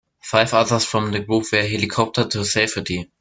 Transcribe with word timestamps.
Five 0.23 0.51
others 0.55 0.83
from 0.83 1.11
the 1.11 1.19
group 1.19 1.45
were 1.51 1.59
helicoptered 1.59 2.31
to 2.31 2.43
safety. 2.43 3.07